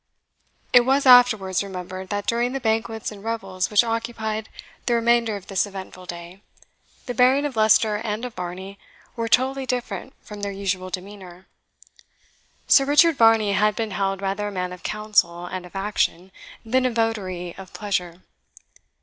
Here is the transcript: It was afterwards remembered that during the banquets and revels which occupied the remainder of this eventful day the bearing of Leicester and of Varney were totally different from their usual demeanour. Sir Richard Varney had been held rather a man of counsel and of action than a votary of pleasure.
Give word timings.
It 0.73 0.81
was 0.83 1.05
afterwards 1.05 1.61
remembered 1.61 2.09
that 2.09 2.25
during 2.25 2.53
the 2.53 2.59
banquets 2.59 3.11
and 3.11 3.23
revels 3.23 3.69
which 3.69 3.83
occupied 3.83 4.49
the 4.87 4.95
remainder 4.95 5.35
of 5.35 5.45
this 5.45 5.67
eventful 5.67 6.07
day 6.07 6.41
the 7.05 7.13
bearing 7.13 7.45
of 7.45 7.55
Leicester 7.55 7.97
and 7.97 8.25
of 8.25 8.33
Varney 8.33 8.79
were 9.15 9.27
totally 9.29 9.67
different 9.67 10.13
from 10.23 10.41
their 10.41 10.51
usual 10.51 10.89
demeanour. 10.89 11.45
Sir 12.67 12.83
Richard 12.85 13.15
Varney 13.15 13.51
had 13.53 13.75
been 13.75 13.91
held 13.91 14.23
rather 14.23 14.47
a 14.47 14.51
man 14.51 14.73
of 14.73 14.81
counsel 14.81 15.45
and 15.45 15.67
of 15.67 15.75
action 15.75 16.31
than 16.65 16.87
a 16.87 16.89
votary 16.89 17.53
of 17.55 17.71
pleasure. 17.71 18.23